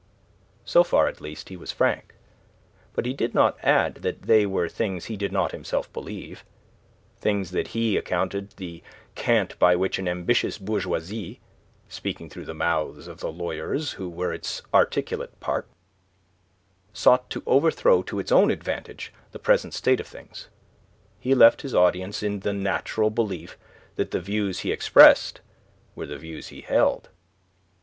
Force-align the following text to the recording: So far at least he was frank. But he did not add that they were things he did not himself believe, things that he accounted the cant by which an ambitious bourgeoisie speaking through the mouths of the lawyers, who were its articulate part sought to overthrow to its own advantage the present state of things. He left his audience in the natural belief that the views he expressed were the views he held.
So 0.65 0.83
far 0.83 1.07
at 1.07 1.21
least 1.21 1.49
he 1.49 1.55
was 1.55 1.71
frank. 1.71 2.15
But 2.93 3.05
he 3.05 3.13
did 3.13 3.35
not 3.35 3.59
add 3.63 3.97
that 4.01 4.23
they 4.23 4.47
were 4.47 4.67
things 4.67 5.05
he 5.05 5.15
did 5.15 5.31
not 5.31 5.51
himself 5.51 5.93
believe, 5.93 6.43
things 7.19 7.51
that 7.51 7.77
he 7.77 7.97
accounted 7.97 8.49
the 8.57 8.81
cant 9.13 9.59
by 9.59 9.75
which 9.75 9.99
an 9.99 10.07
ambitious 10.07 10.57
bourgeoisie 10.57 11.39
speaking 11.87 12.31
through 12.31 12.45
the 12.45 12.55
mouths 12.55 13.07
of 13.07 13.19
the 13.19 13.31
lawyers, 13.31 13.91
who 13.91 14.09
were 14.09 14.33
its 14.33 14.63
articulate 14.73 15.39
part 15.39 15.67
sought 16.93 17.29
to 17.29 17.43
overthrow 17.45 18.01
to 18.01 18.17
its 18.17 18.31
own 18.31 18.49
advantage 18.49 19.13
the 19.33 19.37
present 19.37 19.71
state 19.71 19.99
of 19.99 20.07
things. 20.07 20.47
He 21.19 21.35
left 21.35 21.61
his 21.61 21.75
audience 21.75 22.23
in 22.23 22.39
the 22.39 22.53
natural 22.53 23.11
belief 23.11 23.55
that 23.97 24.09
the 24.09 24.19
views 24.19 24.61
he 24.61 24.71
expressed 24.71 25.41
were 25.93 26.07
the 26.07 26.17
views 26.17 26.47
he 26.47 26.61
held. 26.61 27.09